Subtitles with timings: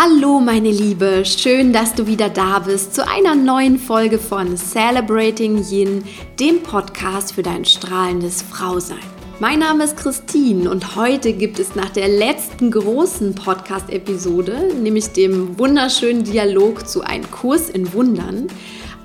[0.00, 5.60] Hallo meine Liebe, schön, dass du wieder da bist zu einer neuen Folge von Celebrating
[5.68, 6.04] Yin,
[6.38, 9.02] dem Podcast für dein strahlendes Frausein.
[9.40, 15.58] Mein Name ist Christine und heute gibt es nach der letzten großen Podcast-Episode, nämlich dem
[15.58, 18.46] wunderschönen Dialog zu einem Kurs in Wundern,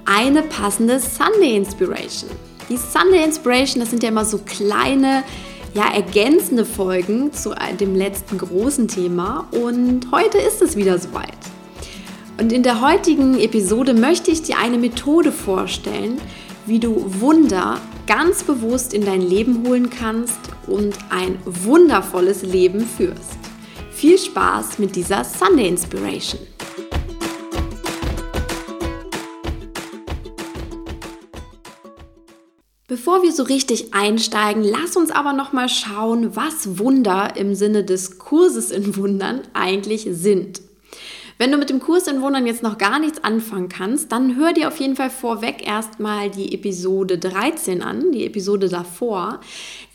[0.06, 2.30] eine passende Sunday Inspiration.
[2.70, 5.24] Die Sunday Inspiration, das sind ja immer so kleine
[5.74, 11.38] ja, ergänzende Folgen zu dem letzten großen Thema und heute ist es wieder soweit.
[12.40, 16.20] Und in der heutigen Episode möchte ich dir eine Methode vorstellen,
[16.66, 23.38] wie du Wunder ganz bewusst in dein Leben holen kannst und ein wundervolles Leben führst.
[23.92, 26.53] Viel Spaß mit dieser Sunday Inspiration.
[32.94, 37.84] Bevor wir so richtig einsteigen, lass uns aber noch mal schauen, was Wunder im Sinne
[37.84, 40.62] des Kurses in Wundern eigentlich sind.
[41.40, 44.54] Wenn du mit dem Kurs in Wundern jetzt noch gar nichts anfangen kannst, dann hör
[44.54, 49.40] dir auf jeden Fall vorweg erstmal die Episode 13 an, die Episode davor.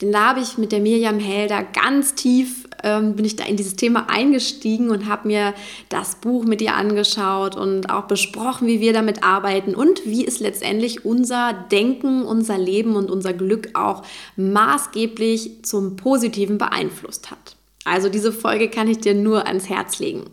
[0.01, 3.57] Denn da habe ich mit der Miriam Helder ganz tief, ähm, bin ich da in
[3.57, 5.53] dieses Thema eingestiegen und habe mir
[5.89, 10.39] das Buch mit ihr angeschaut und auch besprochen, wie wir damit arbeiten und wie es
[10.39, 14.03] letztendlich unser Denken, unser Leben und unser Glück auch
[14.35, 17.55] maßgeblich zum Positiven beeinflusst hat.
[17.85, 20.25] Also diese Folge kann ich dir nur ans Herz legen.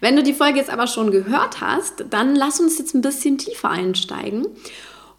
[0.00, 3.38] Wenn du die Folge jetzt aber schon gehört hast, dann lass uns jetzt ein bisschen
[3.38, 4.46] tiefer einsteigen.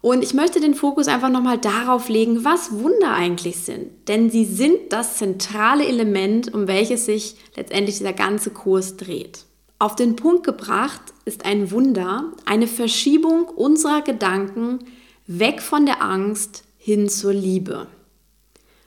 [0.00, 4.08] Und ich möchte den Fokus einfach nochmal darauf legen, was Wunder eigentlich sind.
[4.08, 9.44] Denn sie sind das zentrale Element, um welches sich letztendlich dieser ganze Kurs dreht.
[9.78, 14.78] Auf den Punkt gebracht ist ein Wunder eine Verschiebung unserer Gedanken
[15.26, 17.88] weg von der Angst hin zur Liebe.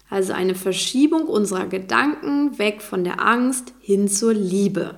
[0.09, 4.97] Also eine Verschiebung unserer Gedanken weg von der Angst hin zur Liebe.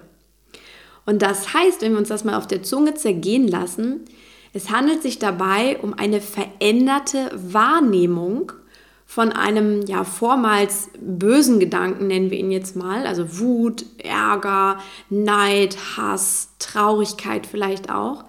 [1.05, 4.05] Und das heißt, wenn wir uns das mal auf der Zunge zergehen lassen,
[4.53, 8.51] es handelt sich dabei um eine veränderte Wahrnehmung
[9.05, 14.79] von einem ja vormals bösen Gedanken, nennen wir ihn jetzt mal, also Wut, Ärger,
[15.09, 18.23] Neid, Hass, Traurigkeit vielleicht auch,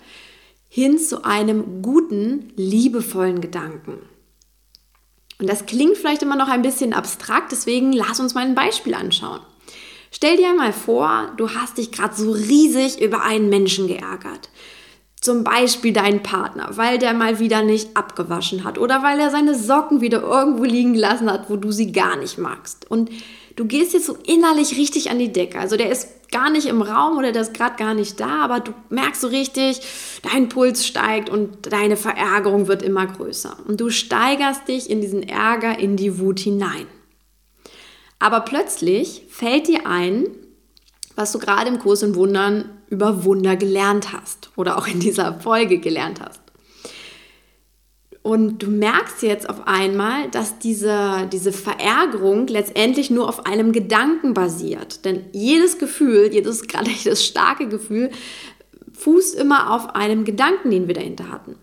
[0.68, 3.98] hin zu einem guten, liebevollen Gedanken.
[5.38, 8.94] Und das klingt vielleicht immer noch ein bisschen abstrakt, deswegen lass uns mal ein Beispiel
[8.94, 9.40] anschauen.
[10.10, 14.50] Stell dir mal vor, du hast dich gerade so riesig über einen Menschen geärgert.
[15.22, 19.54] Zum Beispiel deinen Partner, weil der mal wieder nicht abgewaschen hat oder weil er seine
[19.54, 22.90] Socken wieder irgendwo liegen gelassen hat, wo du sie gar nicht magst.
[22.90, 23.08] Und
[23.56, 25.60] du gehst jetzt so innerlich richtig an die Decke.
[25.60, 28.58] Also der ist gar nicht im Raum oder der ist gerade gar nicht da, aber
[28.58, 29.80] du merkst so richtig,
[30.22, 33.56] dein Puls steigt und deine Verärgerung wird immer größer.
[33.68, 36.86] Und du steigerst dich in diesen Ärger, in die Wut hinein.
[38.18, 40.26] Aber plötzlich fällt dir ein,
[41.14, 45.40] was du gerade im Kurs in Wundern über Wunder gelernt hast oder auch in dieser
[45.40, 46.42] Folge gelernt hast.
[48.20, 54.34] Und du merkst jetzt auf einmal, dass diese, diese Verärgerung letztendlich nur auf einem Gedanken
[54.34, 55.06] basiert.
[55.06, 58.10] Denn jedes Gefühl, jedes gerade das starke Gefühl,
[58.92, 61.56] fußt immer auf einem Gedanken, den wir dahinter hatten.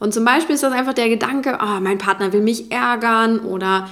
[0.00, 3.88] Und zum Beispiel ist das einfach der Gedanke, oh, mein Partner will mich ärgern oder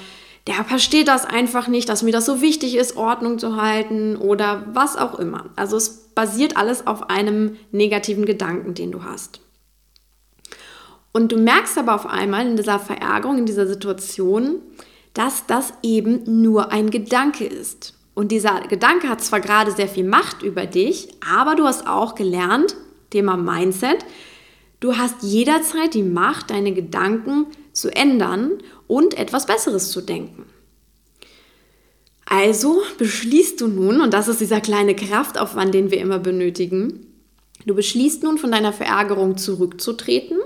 [0.46, 4.64] der versteht das einfach nicht, dass mir das so wichtig ist, Ordnung zu halten oder
[4.72, 5.50] was auch immer.
[5.54, 9.40] Also es basiert alles auf einem negativen Gedanken, den du hast.
[11.12, 14.60] Und du merkst aber auf einmal in dieser Verärgerung, in dieser Situation,
[15.14, 17.94] dass das eben nur ein Gedanke ist.
[18.14, 22.14] Und dieser Gedanke hat zwar gerade sehr viel Macht über dich, aber du hast auch
[22.14, 22.76] gelernt,
[23.10, 24.04] Thema Mindset,
[24.80, 28.52] du hast jederzeit die Macht, deine Gedanken zu ändern
[28.86, 30.46] und etwas Besseres zu denken.
[32.34, 37.06] Also beschließt du nun, und das ist dieser kleine Kraftaufwand, den wir immer benötigen,
[37.66, 40.38] du beschließt nun von deiner Verärgerung zurückzutreten,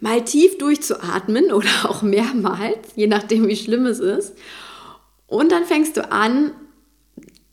[0.00, 4.34] mal tief durchzuatmen oder auch mehrmals, je nachdem wie schlimm es ist.
[5.28, 6.50] Und dann fängst du an,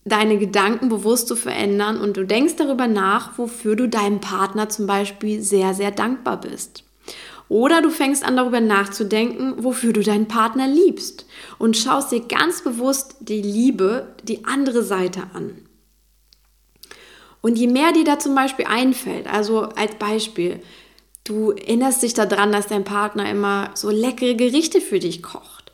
[0.03, 4.87] deine Gedanken bewusst zu verändern und du denkst darüber nach, wofür du deinem Partner zum
[4.87, 6.85] Beispiel sehr, sehr dankbar bist.
[7.53, 11.27] Oder du fängst an darüber nachzudenken, wofür du deinen Partner liebst.
[11.59, 15.51] Und schaust dir ganz bewusst die Liebe, die andere Seite an.
[17.41, 20.61] Und je mehr dir da zum Beispiel einfällt, also als Beispiel,
[21.25, 25.71] du erinnerst dich daran, dass dein Partner immer so leckere Gerichte für dich kocht.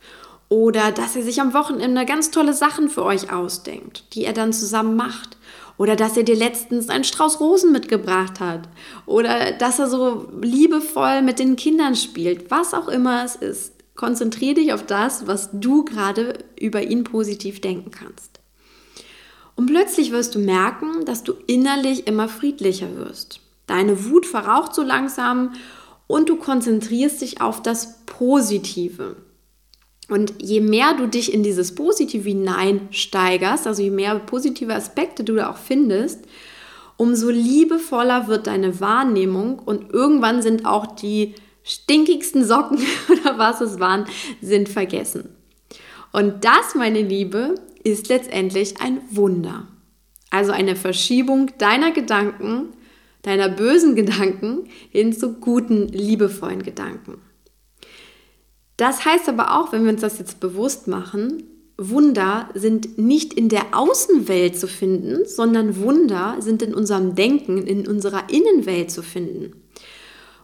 [0.50, 4.52] Oder dass er sich am Wochenende ganz tolle Sachen für euch ausdenkt, die er dann
[4.52, 5.38] zusammen macht
[5.80, 8.68] oder dass er dir letztens einen Strauß Rosen mitgebracht hat.
[9.06, 12.50] Oder dass er so liebevoll mit den Kindern spielt.
[12.50, 13.72] Was auch immer es ist.
[13.96, 18.40] Konzentriere dich auf das, was du gerade über ihn positiv denken kannst.
[19.56, 23.40] Und plötzlich wirst du merken, dass du innerlich immer friedlicher wirst.
[23.66, 25.54] Deine Wut verraucht so langsam
[26.06, 29.16] und du konzentrierst dich auf das Positive.
[30.10, 35.36] Und je mehr du dich in dieses Positive hineinsteigerst, also je mehr positive Aspekte du
[35.36, 36.24] da auch findest,
[36.96, 42.78] umso liebevoller wird deine Wahrnehmung und irgendwann sind auch die stinkigsten Socken
[43.08, 44.04] oder was es waren,
[44.42, 45.28] sind vergessen.
[46.12, 47.54] Und das, meine Liebe,
[47.84, 49.68] ist letztendlich ein Wunder.
[50.30, 52.70] Also eine Verschiebung deiner Gedanken,
[53.22, 57.18] deiner bösen Gedanken hin zu guten, liebevollen Gedanken.
[58.80, 61.42] Das heißt aber auch, wenn wir uns das jetzt bewusst machen,
[61.76, 67.86] Wunder sind nicht in der Außenwelt zu finden, sondern Wunder sind in unserem Denken, in
[67.86, 69.52] unserer Innenwelt zu finden.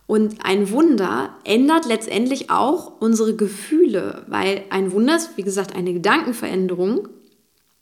[0.07, 5.95] Und ein Wunder ändert letztendlich auch unsere Gefühle, weil ein Wunder ist, wie gesagt, eine
[5.95, 7.09] Gedankenveränderung.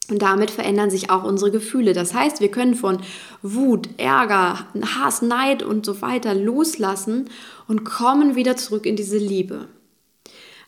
[0.08, 1.94] Und damit verändern sich auch unsere Gefühle.
[1.94, 2.98] Das heißt, wir können von
[3.42, 4.68] Wut, Ärger,
[5.00, 7.28] Hass, Neid und so weiter loslassen
[7.66, 9.66] und kommen wieder zurück in diese Liebe.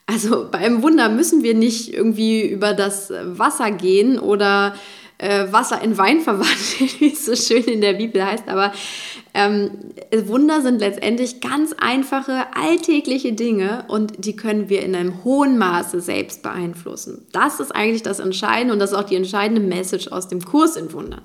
[0.06, 4.74] Also beim Wunder müssen wir nicht irgendwie über das Wasser gehen oder
[5.18, 8.48] äh, Wasser in Wein verwandeln, wie es so schön in der Bibel heißt.
[8.48, 8.72] Aber
[9.34, 9.70] ähm,
[10.26, 16.00] Wunder sind letztendlich ganz einfache, alltägliche Dinge und die können wir in einem hohen Maße
[16.00, 17.26] selbst beeinflussen.
[17.32, 20.76] Das ist eigentlich das Entscheidende und das ist auch die entscheidende Message aus dem Kurs
[20.76, 21.22] in Wundern.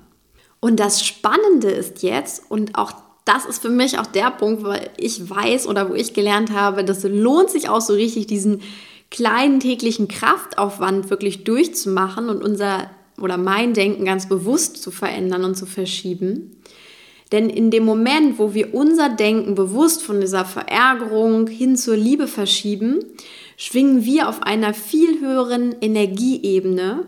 [0.60, 2.92] Und das Spannende ist jetzt, und auch
[3.24, 6.84] das ist für mich auch der Punkt, weil ich weiß oder wo ich gelernt habe,
[6.84, 8.62] das lohnt sich auch so richtig, diesen
[9.10, 12.90] kleinen täglichen Kraftaufwand wirklich durchzumachen und unser
[13.20, 16.56] oder mein Denken ganz bewusst zu verändern und zu verschieben.
[17.30, 22.26] Denn in dem Moment, wo wir unser Denken bewusst von dieser Verärgerung hin zur Liebe
[22.26, 22.98] verschieben,
[23.56, 27.06] schwingen wir auf einer viel höheren Energieebene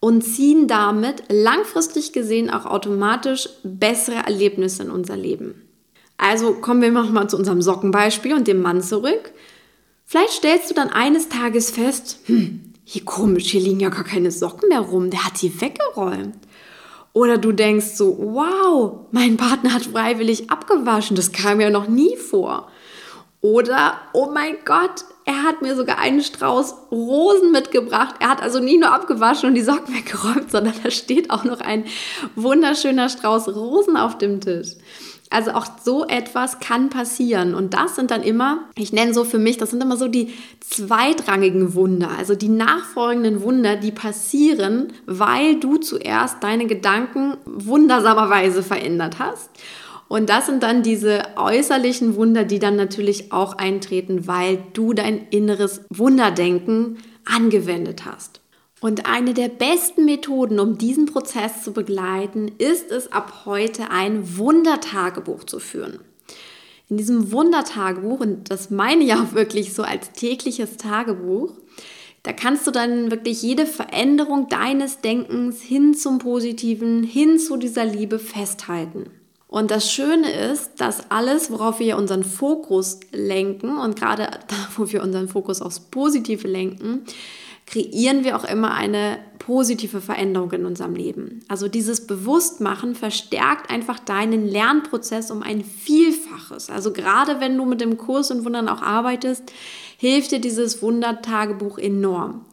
[0.00, 5.62] und ziehen damit langfristig gesehen auch automatisch bessere Erlebnisse in unser Leben.
[6.16, 9.32] Also kommen wir nochmal zu unserem Sockenbeispiel und dem Mann zurück.
[10.04, 14.30] Vielleicht stellst du dann eines Tages fest, hm, hier komisch, hier liegen ja gar keine
[14.30, 16.36] Socken mehr rum, der hat die weggeräumt.
[17.14, 22.16] Oder du denkst so, wow, mein Partner hat freiwillig abgewaschen, das kam ja noch nie
[22.16, 22.68] vor.
[23.40, 28.16] Oder, oh mein Gott, er hat mir sogar einen Strauß Rosen mitgebracht.
[28.20, 31.60] Er hat also nicht nur abgewaschen und die Socken weggeräumt, sondern da steht auch noch
[31.60, 31.84] ein
[32.36, 34.72] wunderschöner Strauß Rosen auf dem Tisch.
[35.30, 37.54] Also auch so etwas kann passieren.
[37.54, 40.32] Und das sind dann immer, ich nenne so für mich, das sind immer so die
[40.60, 49.18] zweitrangigen Wunder, also die nachfolgenden Wunder, die passieren, weil du zuerst deine Gedanken wundersamerweise verändert
[49.18, 49.50] hast.
[50.14, 55.26] Und das sind dann diese äußerlichen Wunder, die dann natürlich auch eintreten, weil du dein
[55.30, 58.40] inneres Wunderdenken angewendet hast.
[58.80, 64.38] Und eine der besten Methoden, um diesen Prozess zu begleiten, ist es ab heute ein
[64.38, 65.98] Wundertagebuch zu führen.
[66.88, 71.54] In diesem Wundertagebuch, und das meine ich auch wirklich so als tägliches Tagebuch,
[72.22, 77.84] da kannst du dann wirklich jede Veränderung deines Denkens hin zum Positiven, hin zu dieser
[77.84, 79.10] Liebe festhalten.
[79.54, 84.90] Und das Schöne ist, dass alles, worauf wir unseren Fokus lenken und gerade da, wo
[84.90, 87.04] wir unseren Fokus aufs Positive lenken,
[87.64, 91.44] kreieren wir auch immer eine positive Veränderung in unserem Leben.
[91.46, 96.68] Also dieses Bewusstmachen verstärkt einfach deinen Lernprozess um ein Vielfaches.
[96.68, 99.52] Also gerade wenn du mit dem Kurs und Wundern auch arbeitest,
[99.98, 102.44] hilft dir dieses Wundertagebuch enorm.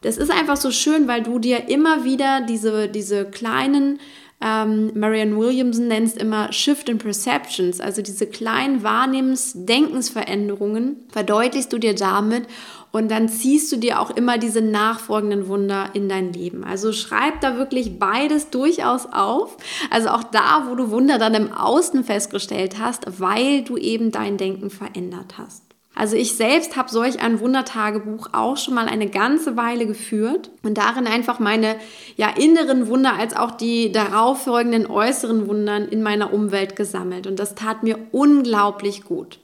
[0.00, 4.00] Das ist einfach so schön, weil du dir immer wieder diese, diese kleinen
[4.40, 11.72] ähm, Marianne Williamson nennt es immer Shift in Perceptions, also diese kleinen Wahrnehmens-, Denkensveränderungen verdeutlichst
[11.72, 12.46] du dir damit
[12.92, 16.64] und dann ziehst du dir auch immer diese nachfolgenden Wunder in dein Leben.
[16.64, 19.56] Also schreib da wirklich beides durchaus auf.
[19.90, 24.36] Also auch da, wo du Wunder dann im Außen festgestellt hast, weil du eben dein
[24.36, 25.67] Denken verändert hast.
[25.98, 30.78] Also ich selbst habe solch ein Wundertagebuch auch schon mal eine ganze Weile geführt und
[30.78, 31.74] darin einfach meine
[32.16, 37.56] ja inneren Wunder als auch die darauffolgenden äußeren Wundern in meiner Umwelt gesammelt und das
[37.56, 39.40] tat mir unglaublich gut.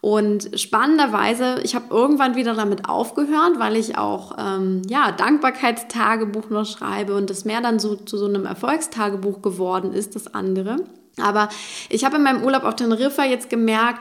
[0.00, 6.64] Und spannenderweise, ich habe irgendwann wieder damit aufgehört, weil ich auch ähm, ja, Dankbarkeitstagebuch noch
[6.64, 10.76] schreibe und das mehr dann so zu so einem Erfolgstagebuch geworden ist, das andere.
[11.20, 11.50] Aber
[11.90, 14.00] ich habe in meinem Urlaub auf Teneriffa jetzt gemerkt,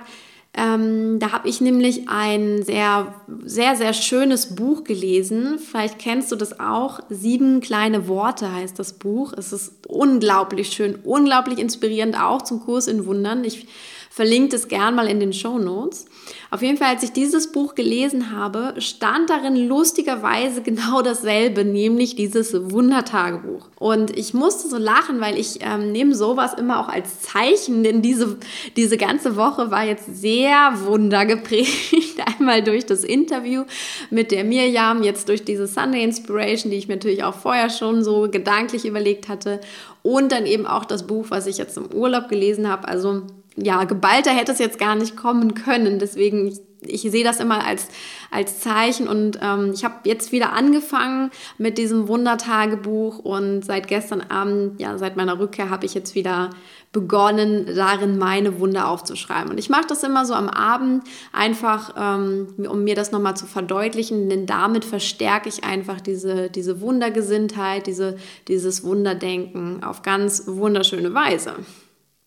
[0.56, 5.58] ähm, da habe ich nämlich ein sehr, sehr, sehr schönes Buch gelesen.
[5.58, 7.00] Vielleicht kennst du das auch.
[7.10, 9.34] Sieben kleine Worte heißt das Buch.
[9.36, 13.44] Es ist unglaublich schön, unglaublich inspirierend, auch zum Kurs in Wundern.
[13.44, 13.66] Ich
[14.14, 16.06] verlinke es gern mal in den Show Notes.
[16.52, 22.16] Auf jeden Fall, als ich dieses Buch gelesen habe, stand darin lustigerweise genau dasselbe, nämlich
[22.16, 23.70] dieses Wundertagebuch.
[23.80, 28.04] Und ich musste so lachen, weil ich ähm, nehme sowas immer auch als Zeichen, denn
[28.04, 28.38] diese,
[28.78, 32.22] diese ganze Woche war jetzt sehr wundergeprägt.
[32.38, 33.64] Einmal durch das Interview
[34.12, 38.04] mit der Mirjam, jetzt durch diese Sunday Inspiration, die ich mir natürlich auch vorher schon
[38.04, 39.60] so gedanklich überlegt hatte.
[40.04, 42.88] Und dann eben auch das Buch, was ich jetzt im Urlaub gelesen habe.
[42.88, 43.24] Also
[43.56, 46.00] ja, geballter hätte es jetzt gar nicht kommen können.
[46.00, 47.88] Deswegen, ich, ich sehe das immer als,
[48.32, 54.22] als Zeichen und ähm, ich habe jetzt wieder angefangen mit diesem Wundertagebuch und seit gestern
[54.22, 56.50] Abend, ja, seit meiner Rückkehr habe ich jetzt wieder
[56.92, 59.52] begonnen, darin meine Wunder aufzuschreiben.
[59.52, 63.46] Und ich mache das immer so am Abend, einfach ähm, um mir das nochmal zu
[63.46, 68.18] verdeutlichen, denn damit verstärke ich einfach diese, diese Wundergesinntheit, diese,
[68.48, 71.56] dieses Wunderdenken auf ganz wunderschöne Weise.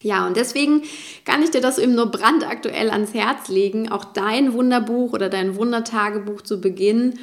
[0.07, 0.83] Ja, und deswegen
[1.25, 5.57] kann ich dir das eben nur brandaktuell ans Herz legen, auch dein Wunderbuch oder dein
[5.57, 7.19] Wundertagebuch zu beginnen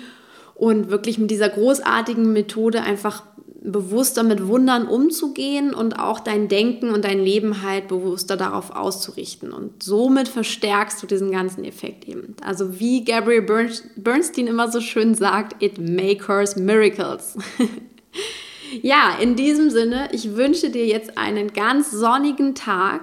[0.54, 3.24] und wirklich mit dieser großartigen Methode einfach
[3.62, 9.54] bewusster mit Wundern umzugehen und auch dein Denken und dein Leben halt bewusster darauf auszurichten.
[9.54, 12.36] Und somit verstärkst du diesen ganzen Effekt eben.
[12.46, 17.38] Also wie Gabriel Bernstein immer so schön sagt, it makers miracles.
[18.82, 23.02] Ja, in diesem Sinne, ich wünsche dir jetzt einen ganz sonnigen Tag.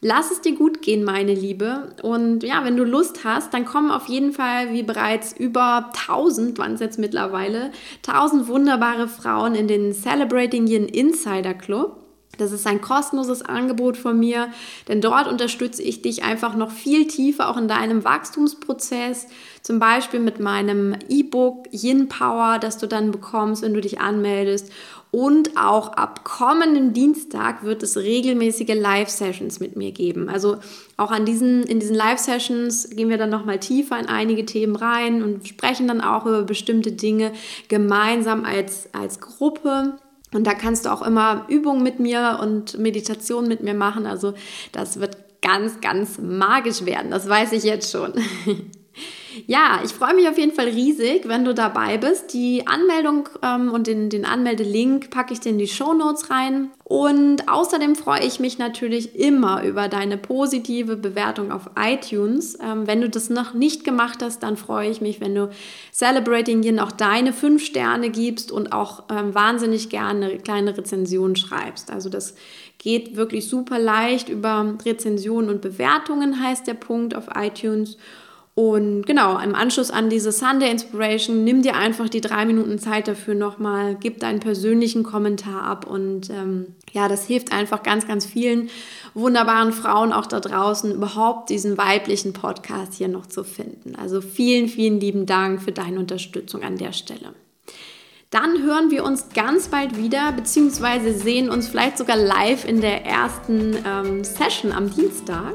[0.00, 1.94] Lass es dir gut gehen, meine Liebe.
[2.02, 6.58] Und ja, wenn du Lust hast, dann kommen auf jeden Fall, wie bereits über 1000,
[6.58, 7.70] waren es jetzt mittlerweile,
[8.06, 12.02] 1000 wunderbare Frauen in den Celebrating Yin Insider Club.
[12.38, 14.48] Das ist ein kostenloses Angebot von mir,
[14.88, 19.26] denn dort unterstütze ich dich einfach noch viel tiefer auch in deinem Wachstumsprozess.
[19.60, 24.72] Zum Beispiel mit meinem E-Book Yin Power, das du dann bekommst, wenn du dich anmeldest.
[25.14, 30.30] Und auch ab kommenden Dienstag wird es regelmäßige Live-Sessions mit mir geben.
[30.30, 30.56] Also
[30.96, 35.22] auch an diesen, in diesen Live-Sessions gehen wir dann nochmal tiefer in einige Themen rein
[35.22, 37.32] und sprechen dann auch über bestimmte Dinge
[37.68, 39.98] gemeinsam als, als Gruppe.
[40.32, 44.06] Und da kannst du auch immer Übungen mit mir und Meditation mit mir machen.
[44.06, 44.32] Also
[44.72, 47.10] das wird ganz, ganz magisch werden.
[47.10, 48.14] Das weiß ich jetzt schon.
[49.46, 52.32] Ja, ich freue mich auf jeden Fall riesig, wenn du dabei bist.
[52.32, 56.70] Die Anmeldung ähm, und den, den Anmeldelink packe ich dir in die Show Notes rein.
[56.84, 62.58] Und außerdem freue ich mich natürlich immer über deine positive Bewertung auf iTunes.
[62.62, 65.50] Ähm, wenn du das noch nicht gemacht hast, dann freue ich mich, wenn du
[65.92, 71.36] Celebrating Yin auch deine fünf Sterne gibst und auch ähm, wahnsinnig gerne eine kleine Rezension
[71.36, 71.90] schreibst.
[71.90, 72.34] Also das
[72.78, 77.96] geht wirklich super leicht über Rezensionen und Bewertungen heißt der Punkt auf iTunes.
[78.54, 83.08] Und genau, im Anschluss an diese Sunday Inspiration, nimm dir einfach die drei Minuten Zeit
[83.08, 88.26] dafür nochmal, gib deinen persönlichen Kommentar ab und ähm, ja, das hilft einfach ganz, ganz
[88.26, 88.68] vielen
[89.14, 93.94] wunderbaren Frauen auch da draußen, überhaupt diesen weiblichen Podcast hier noch zu finden.
[93.96, 97.32] Also vielen, vielen lieben Dank für deine Unterstützung an der Stelle.
[98.28, 103.06] Dann hören wir uns ganz bald wieder, beziehungsweise sehen uns vielleicht sogar live in der
[103.06, 105.54] ersten ähm, Session am Dienstag.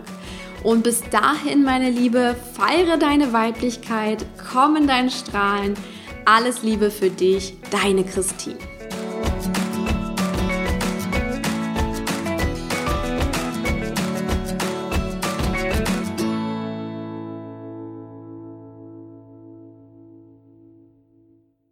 [0.67, 5.75] Und bis dahin, meine Liebe, feiere deine Weiblichkeit, komm in dein Strahlen.
[6.25, 8.57] Alles Liebe für dich, deine Christine.